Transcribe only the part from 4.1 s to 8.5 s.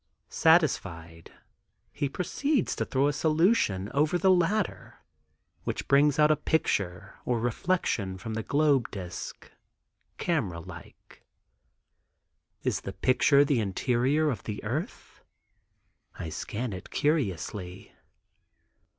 the latter, which brings out a picture or reflection from the